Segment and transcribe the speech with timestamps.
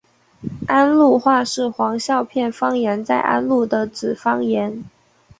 [0.65, 4.83] 安陆话是黄孝片方言在安陆的子方言。